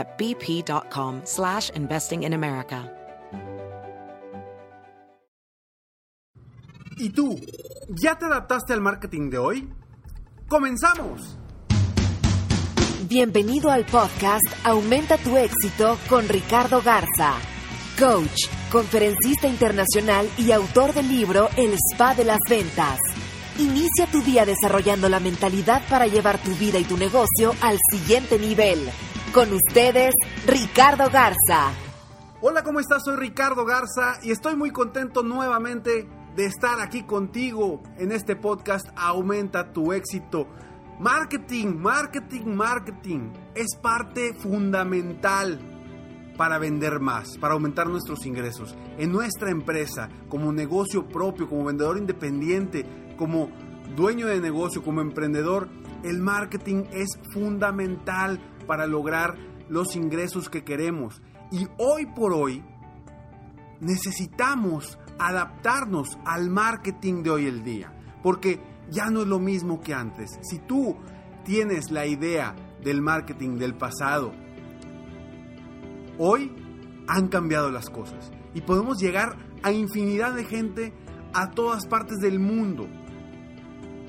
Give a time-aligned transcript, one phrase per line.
[0.00, 2.90] at bp.com slash investing in America.
[6.96, 7.40] ¿Y tú?
[7.88, 9.68] ¿Ya te adaptaste al marketing de hoy?
[10.48, 11.38] ¡Comenzamos!
[13.08, 17.34] Bienvenido al podcast Aumenta tu éxito con Ricardo Garza,
[17.98, 22.98] coach, conferencista internacional y autor del libro El Spa de las Ventas.
[23.58, 28.38] Inicia tu día desarrollando la mentalidad para llevar tu vida y tu negocio al siguiente
[28.38, 28.90] nivel.
[29.34, 30.12] Con ustedes,
[30.44, 31.70] Ricardo Garza.
[32.40, 33.04] Hola, ¿cómo estás?
[33.04, 38.88] Soy Ricardo Garza y estoy muy contento nuevamente de estar aquí contigo en este podcast
[38.96, 40.48] Aumenta tu éxito.
[40.98, 45.60] Marketing, marketing, marketing es parte fundamental
[46.36, 48.76] para vender más, para aumentar nuestros ingresos.
[48.98, 52.84] En nuestra empresa, como negocio propio, como vendedor independiente,
[53.16, 53.48] como
[53.94, 55.68] dueño de negocio, como emprendedor,
[56.02, 59.36] el marketing es fundamental para lograr
[59.68, 61.22] los ingresos que queremos.
[61.50, 62.62] Y hoy por hoy
[63.80, 67.92] necesitamos adaptarnos al marketing de hoy el día,
[68.22, 68.60] porque
[68.90, 70.38] ya no es lo mismo que antes.
[70.42, 70.96] Si tú
[71.44, 74.32] tienes la idea del marketing del pasado,
[76.18, 76.52] hoy
[77.06, 80.92] han cambiado las cosas y podemos llegar a infinidad de gente
[81.32, 82.86] a todas partes del mundo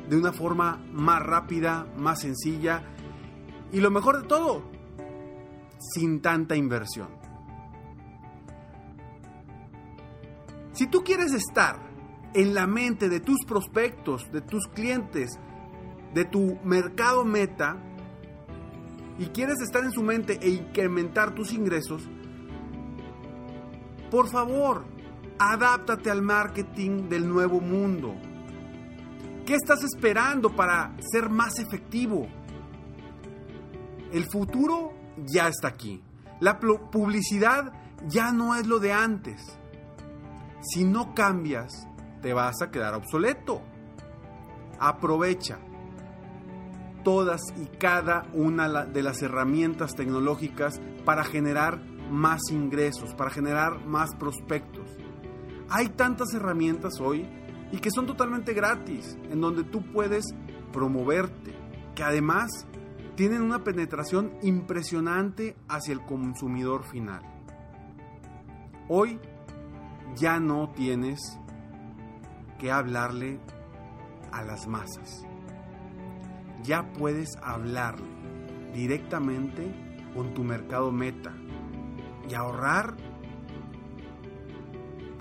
[0.10, 2.84] de una forma más rápida, más sencilla
[3.72, 4.64] y lo mejor de todo,
[5.94, 7.10] sin tanta inversión.
[10.74, 11.78] Si tú quieres estar
[12.34, 15.32] en la mente de tus prospectos, de tus clientes,
[16.14, 17.78] de tu mercado meta,
[19.20, 22.10] y quieres estar en su mente e incrementar tus ingresos,
[24.10, 24.86] por favor,
[25.38, 28.16] adáptate al marketing del nuevo mundo.
[29.46, 32.28] ¿Qué estás esperando para ser más efectivo?
[34.12, 36.02] El futuro ya está aquí.
[36.40, 37.74] La publicidad
[38.08, 39.42] ya no es lo de antes.
[40.62, 41.88] Si no cambias,
[42.22, 43.62] te vas a quedar obsoleto.
[44.80, 45.60] Aprovecha
[47.04, 51.80] todas y cada una de las herramientas tecnológicas para generar
[52.12, 54.90] más ingresos, para generar más prospectos.
[55.70, 57.28] Hay tantas herramientas hoy
[57.72, 60.26] y que son totalmente gratis, en donde tú puedes
[60.74, 61.56] promoverte,
[61.96, 62.50] que además
[63.22, 67.22] tienen una penetración impresionante hacia el consumidor final.
[68.90, 69.20] Hoy
[70.16, 71.20] ya no tienes
[72.58, 73.40] que hablarle
[74.32, 75.24] a las masas.
[76.64, 78.08] Ya puedes hablarle
[78.74, 79.72] directamente
[80.16, 81.32] con tu mercado meta
[82.28, 82.98] y ahorrar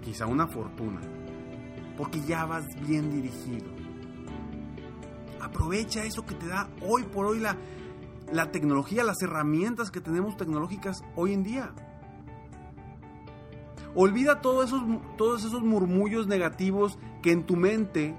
[0.01, 1.03] quizá una fortuna,
[1.99, 3.69] porque ya vas bien dirigido.
[5.39, 7.59] Aprovecha eso que te da hoy por hoy la,
[8.33, 11.73] la tecnología, las herramientas que tenemos tecnológicas hoy en día.
[13.95, 14.83] Olvida todos esos,
[15.17, 18.15] todos esos murmullos negativos que en tu mente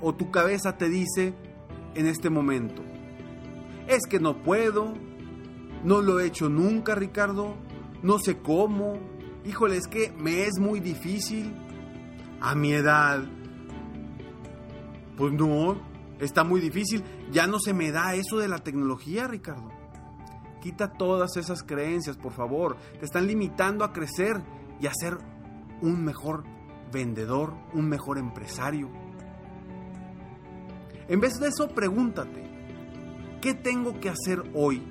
[0.00, 1.34] o tu cabeza te dice
[1.94, 2.82] en este momento.
[3.88, 4.94] Es que no puedo,
[5.84, 7.56] no lo he hecho nunca, Ricardo,
[8.02, 8.98] no sé cómo,
[9.44, 11.52] híjole, es que me es muy difícil.
[12.40, 13.22] A mi edad,
[15.16, 15.76] pues no,
[16.24, 17.04] está muy difícil.
[17.30, 19.70] Ya no se me da eso de la tecnología, Ricardo.
[20.60, 22.76] Quita todas esas creencias, por favor.
[22.98, 24.40] Te están limitando a crecer
[24.80, 25.18] y a ser
[25.80, 26.44] un mejor
[26.92, 28.88] vendedor, un mejor empresario.
[31.08, 32.44] En vez de eso, pregúntate,
[33.40, 34.82] ¿qué tengo que hacer hoy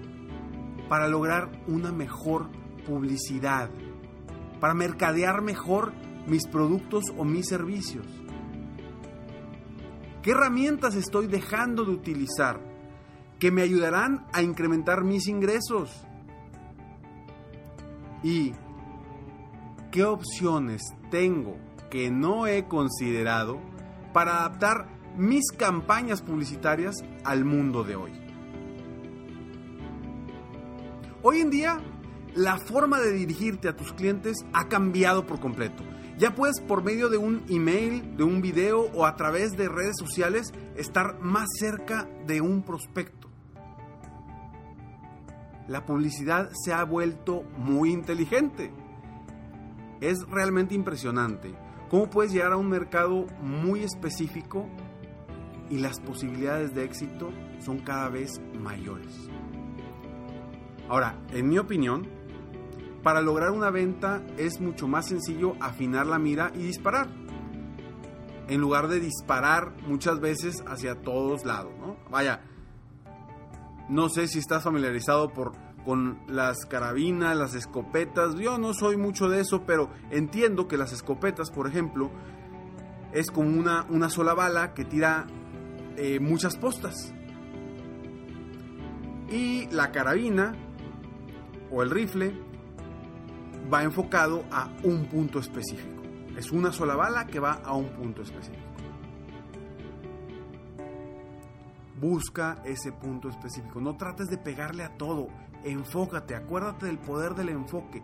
[0.90, 2.50] para lograr una mejor
[2.86, 3.70] publicidad?
[4.60, 5.94] Para mercadear mejor
[6.28, 8.06] mis productos o mis servicios.
[10.22, 12.72] ¿Qué herramientas estoy dejando de utilizar
[13.42, 16.06] que me ayudarán a incrementar mis ingresos.
[18.22, 18.54] Y
[19.92, 21.58] qué opciones tengo
[21.90, 23.60] que no he considerado
[24.14, 28.12] para adaptar mis campañas publicitarias al mundo de hoy.
[31.24, 31.80] Hoy en día,
[32.36, 35.84] la forma de dirigirte a tus clientes ha cambiado por completo.
[36.22, 39.96] Ya puedes por medio de un email, de un video o a través de redes
[39.98, 43.28] sociales estar más cerca de un prospecto.
[45.68, 48.72] La publicidad se ha vuelto muy inteligente.
[50.00, 51.56] Es realmente impresionante
[51.90, 54.70] cómo puedes llegar a un mercado muy específico
[55.72, 59.28] y las posibilidades de éxito son cada vez mayores.
[60.88, 62.08] Ahora, en mi opinión,
[63.04, 67.08] para lograr una venta es mucho más sencillo afinar la mira y disparar.
[68.48, 71.96] En lugar de disparar muchas veces hacia todos lados, ¿no?
[72.10, 72.42] Vaya,
[73.90, 75.54] no sé si estás familiarizado por,
[75.86, 78.36] con las carabinas, las escopetas.
[78.36, 82.12] Yo no soy mucho de eso, pero entiendo que las escopetas, por ejemplo,
[83.14, 85.28] es como una, una sola bala que tira
[85.98, 87.14] eh, muchas postas.
[89.30, 90.56] Y la carabina
[91.72, 92.51] o el rifle
[93.72, 96.02] va enfocado a un punto específico.
[96.38, 98.72] Es una sola bala que va a un punto específico.
[102.00, 103.80] Busca ese punto específico.
[103.80, 105.28] No trates de pegarle a todo.
[105.64, 106.36] Enfócate.
[106.36, 108.02] Acuérdate del poder del enfoque.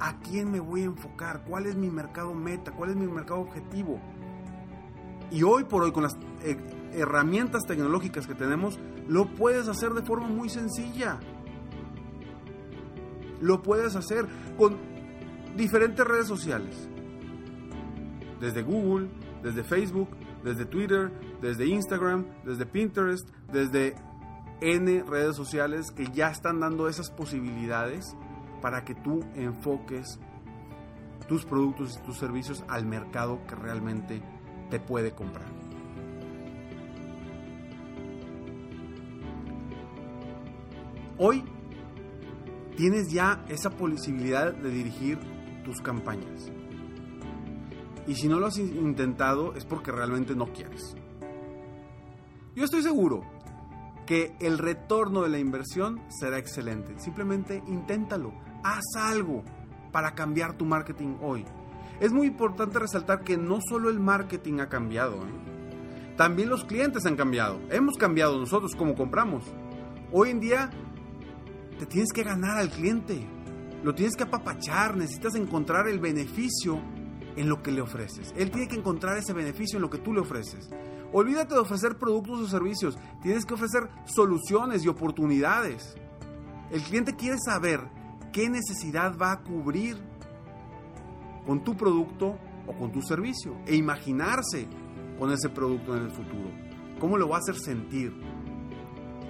[0.00, 1.44] ¿A quién me voy a enfocar?
[1.44, 2.72] ¿Cuál es mi mercado meta?
[2.72, 4.00] ¿Cuál es mi mercado objetivo?
[5.30, 6.56] Y hoy por hoy, con las eh,
[6.92, 8.78] herramientas tecnológicas que tenemos,
[9.08, 11.20] lo puedes hacer de forma muy sencilla.
[13.40, 14.26] Lo puedes hacer
[14.56, 14.93] con
[15.56, 16.88] diferentes redes sociales.
[18.40, 19.08] Desde Google,
[19.42, 20.08] desde Facebook,
[20.42, 21.10] desde Twitter,
[21.40, 23.94] desde Instagram, desde Pinterest, desde
[24.60, 28.16] N redes sociales que ya están dando esas posibilidades
[28.60, 30.18] para que tú enfoques
[31.28, 34.22] tus productos y tus servicios al mercado que realmente
[34.70, 35.46] te puede comprar.
[41.16, 41.44] Hoy
[42.76, 45.18] tienes ya esa posibilidad de dirigir
[45.64, 46.52] tus campañas.
[48.06, 50.94] Y si no lo has intentado es porque realmente no quieres.
[52.54, 53.22] Yo estoy seguro
[54.06, 56.94] que el retorno de la inversión será excelente.
[57.00, 58.32] Simplemente inténtalo.
[58.62, 59.42] Haz algo
[59.90, 61.44] para cambiar tu marketing hoy.
[62.00, 66.14] Es muy importante resaltar que no solo el marketing ha cambiado, ¿eh?
[66.16, 67.60] también los clientes han cambiado.
[67.70, 69.44] Hemos cambiado nosotros como compramos.
[70.12, 70.70] Hoy en día
[71.78, 73.26] te tienes que ganar al cliente.
[73.84, 76.80] Lo tienes que apapachar, necesitas encontrar el beneficio
[77.36, 78.32] en lo que le ofreces.
[78.34, 80.70] Él tiene que encontrar ese beneficio en lo que tú le ofreces.
[81.12, 85.96] Olvídate de ofrecer productos o servicios, tienes que ofrecer soluciones y oportunidades.
[86.70, 87.80] El cliente quiere saber
[88.32, 89.98] qué necesidad va a cubrir
[91.46, 94.66] con tu producto o con tu servicio e imaginarse
[95.18, 96.50] con ese producto en el futuro.
[96.98, 98.14] ¿Cómo lo va a hacer sentir?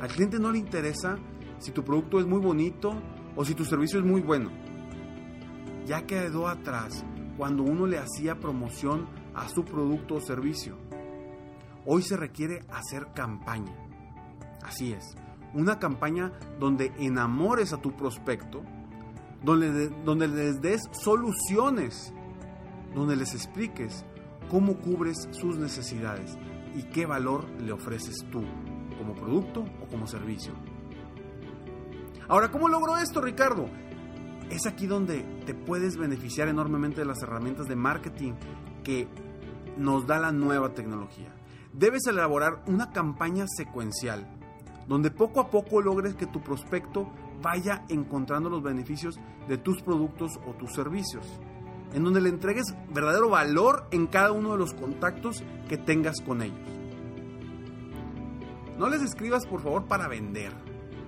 [0.01, 1.19] Al cliente no le interesa
[1.59, 2.95] si tu producto es muy bonito
[3.37, 4.51] o si tu servicio es muy bueno.
[5.87, 7.05] Ya quedó atrás
[7.37, 10.77] cuando uno le hacía promoción a su producto o servicio.
[11.87, 13.75] Hoy se requiere hacer campaña.
[14.63, 15.15] Así es,
[15.53, 18.63] una campaña donde enamores a tu prospecto,
[19.43, 22.15] donde, donde les des soluciones,
[22.95, 24.07] donde les expliques
[24.49, 26.39] cómo cubres sus necesidades
[26.75, 28.43] y qué valor le ofreces tú
[28.97, 30.53] como producto o como servicio.
[32.29, 33.69] Ahora, ¿cómo logro esto, Ricardo?
[34.51, 38.33] Es aquí donde te puedes beneficiar enormemente de las herramientas de marketing
[38.83, 39.09] que
[39.77, 41.35] nos da la nueva tecnología.
[41.73, 44.27] Debes elaborar una campaña secuencial
[44.87, 47.11] donde poco a poco logres que tu prospecto
[47.43, 51.27] vaya encontrando los beneficios de tus productos o tus servicios,
[51.93, 56.43] en donde le entregues verdadero valor en cada uno de los contactos que tengas con
[56.43, 56.59] ellos.
[58.79, 60.53] No les escribas por favor para vender,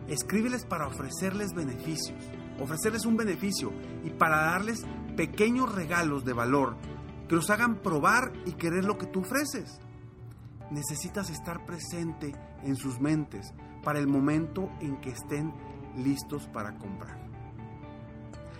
[0.08, 2.18] Escríbeles para ofrecerles beneficios,
[2.60, 3.72] ofrecerles un beneficio
[4.04, 4.84] y para darles
[5.16, 6.76] pequeños regalos de valor
[7.28, 9.80] que los hagan probar y querer lo que tú ofreces.
[10.70, 12.32] Necesitas estar presente
[12.62, 15.52] en sus mentes para el momento en que estén
[15.96, 17.18] listos para comprar.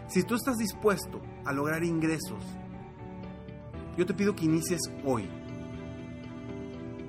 [0.09, 2.43] Si tú estás dispuesto a lograr ingresos,
[3.97, 5.29] yo te pido que inicies hoy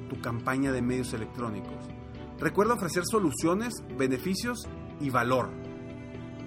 [0.10, 1.97] tu campaña de medios electrónicos
[2.40, 4.68] Recuerda ofrecer soluciones, beneficios
[5.00, 5.50] y valor.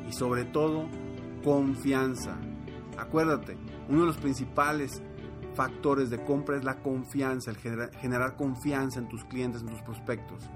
[0.09, 0.87] Y sobre todo,
[1.43, 2.37] confianza.
[2.97, 3.57] Acuérdate,
[3.89, 5.03] uno de los principales
[5.55, 10.49] factores de compra es la confianza, el generar, confianza en tus clientes, en tus prospectos.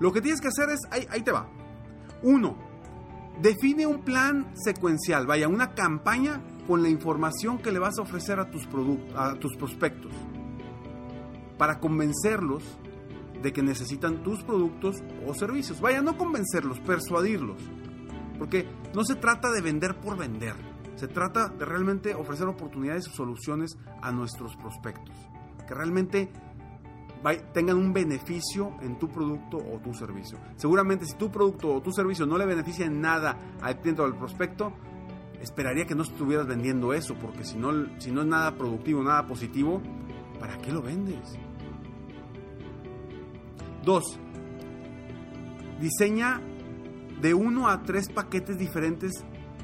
[0.00, 1.48] Lo que tienes que hacer es, ahí, te va.
[2.22, 2.72] Uno,
[3.40, 8.38] Define un plan secuencial, vaya, una campaña con la información que le vas a ofrecer
[8.38, 8.68] a tus,
[9.16, 10.12] a tus prospectos
[11.62, 12.64] para convencerlos
[13.40, 15.80] de que necesitan tus productos o servicios.
[15.80, 17.62] Vaya, no convencerlos, persuadirlos.
[18.36, 20.56] Porque no se trata de vender por vender.
[20.96, 25.14] Se trata de realmente ofrecer oportunidades y soluciones a nuestros prospectos.
[25.68, 26.32] Que realmente
[27.54, 30.38] tengan un beneficio en tu producto o tu servicio.
[30.56, 34.04] Seguramente si tu producto o tu servicio no le beneficia en nada al cliente o
[34.04, 34.72] al prospecto,
[35.40, 39.28] esperaría que no estuvieras vendiendo eso, porque si no, si no es nada productivo, nada
[39.28, 39.80] positivo,
[40.40, 41.38] ¿para qué lo vendes?
[43.84, 44.18] Dos,
[45.80, 46.40] diseña
[47.20, 49.12] de uno a tres paquetes diferentes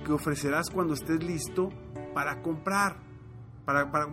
[0.05, 1.71] que ofrecerás cuando estés listo
[2.15, 3.09] para comprar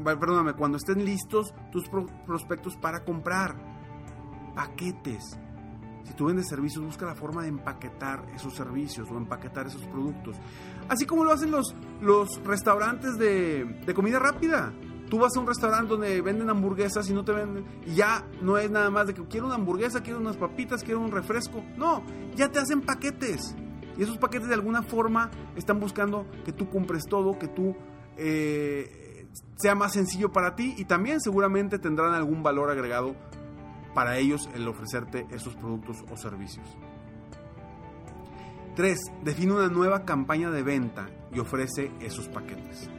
[0.03, 1.85] perdóname, cuando estén listos tus
[2.25, 3.55] prospectos para comprar
[4.53, 5.39] paquetes.
[6.03, 10.35] Si tú vendes servicios, busca la forma de empaquetar esos servicios o empaquetar esos productos.
[10.88, 14.74] Así como lo hacen los, los restaurantes de, de comida rápida.
[15.09, 17.65] Tú vas a un restaurante donde venden hamburguesas y no te venden.
[17.85, 21.00] Y ya no es nada más de que quiero una hamburguesa, quiero unas papitas, quiero
[21.00, 21.63] un refresco.
[21.77, 22.03] No,
[22.35, 23.55] ya te hacen paquetes.
[23.97, 27.75] Y esos paquetes de alguna forma están buscando que tú compres todo, que tú
[28.17, 33.15] eh, sea más sencillo para ti y también seguramente tendrán algún valor agregado
[33.93, 36.67] para ellos el ofrecerte esos productos o servicios.
[38.75, 38.97] 3.
[39.24, 42.89] Define una nueva campaña de venta y ofrece esos paquetes.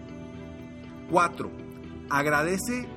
[1.10, 1.65] 4.
[2.10, 2.88] Agradece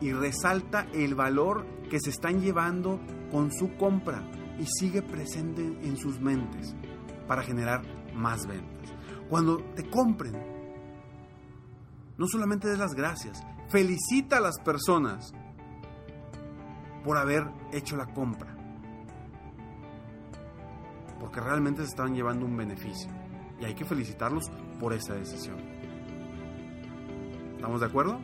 [0.00, 4.22] y resalta el valor que se están llevando con su compra
[4.58, 6.74] y sigue presente en sus mentes
[7.26, 7.82] para generar
[8.14, 8.92] más ventas.
[9.28, 10.34] Cuando te compren,
[12.16, 15.32] no solamente des las gracias, felicita a las personas
[17.04, 18.54] por haber hecho la compra.
[21.20, 23.10] Porque realmente se estaban llevando un beneficio.
[23.60, 25.56] Y hay que felicitarlos por esa decisión.
[27.66, 28.20] ¿Estamos de acuerdo?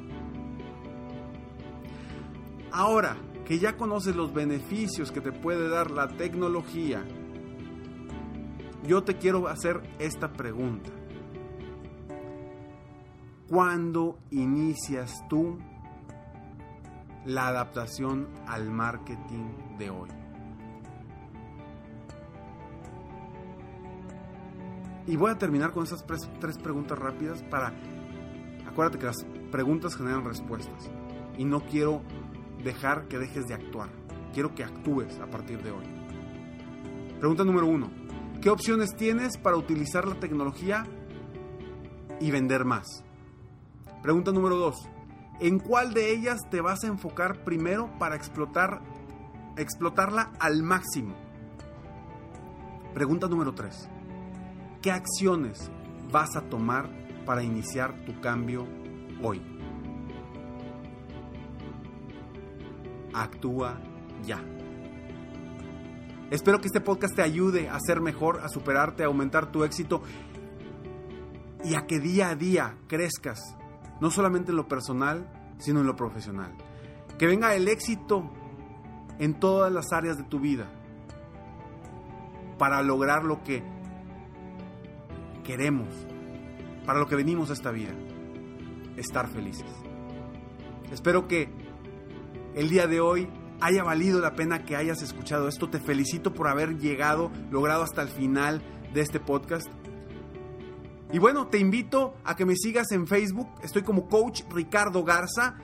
[2.71, 7.03] Ahora que ya conoces los beneficios que te puede dar la tecnología,
[8.87, 10.91] yo te quiero hacer esta pregunta.
[13.49, 15.59] ¿Cuándo inicias tú
[17.25, 20.09] la adaptación al marketing de hoy?
[25.09, 26.07] Y voy a terminar con esas
[26.39, 27.73] tres preguntas rápidas para...
[28.73, 30.91] Acuérdate que las preguntas generan respuestas.
[31.39, 32.03] Y no quiero
[32.65, 33.91] dejar que dejes de actuar.
[34.33, 35.85] Quiero que actúes a partir de hoy.
[37.19, 37.91] Pregunta número uno.
[38.41, 40.85] ¿Qué opciones tienes para utilizar la tecnología
[42.19, 43.05] y vender más?
[44.03, 44.89] Pregunta número 2.
[45.39, 48.81] ¿En cuál de ellas te vas a enfocar primero para explotar,
[49.57, 51.15] explotarla al máximo?
[52.95, 53.89] Pregunta número 3.
[54.81, 55.71] ¿Qué acciones
[56.11, 56.91] vas a tomar
[57.25, 58.67] para iniciar tu cambio
[59.23, 59.41] hoy?
[63.15, 63.79] Actúa
[64.25, 64.41] ya.
[66.31, 70.03] Espero que este podcast te ayude a ser mejor, a superarte, a aumentar tu éxito
[71.63, 73.57] y a que día a día crezcas
[74.01, 76.53] no solamente en lo personal, sino en lo profesional.
[77.19, 78.31] Que venga el éxito
[79.19, 80.67] en todas las áreas de tu vida
[82.59, 83.63] para lograr lo que
[85.45, 85.89] queremos,
[86.87, 87.93] para lo que venimos a esta vida,
[88.97, 89.71] estar felices.
[90.93, 91.49] Espero que
[92.55, 93.27] el día de hoy
[93.61, 95.71] haya valido la pena que hayas escuchado esto.
[95.71, 98.61] Te felicito por haber llegado, logrado hasta el final
[98.93, 99.71] de este podcast.
[101.13, 105.57] Y bueno, te invito a que me sigas en Facebook, estoy como Coach Ricardo Garza,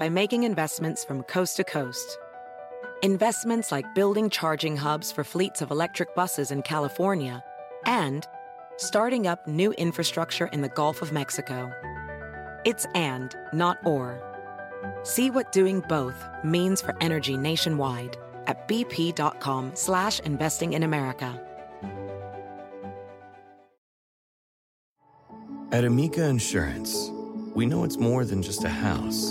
[0.00, 2.18] by making investments from coast to coast.
[3.02, 7.44] Investments like building charging hubs for fleets of electric buses in California
[7.84, 8.26] and
[8.78, 11.70] starting up new infrastructure in the Gulf of Mexico.
[12.64, 14.22] It's and, not or.
[15.02, 18.16] See what doing both means for energy nationwide
[18.46, 21.38] at bp.com slash investing in America.
[25.72, 27.10] At Amica Insurance,
[27.54, 29.30] we know it's more than just a house.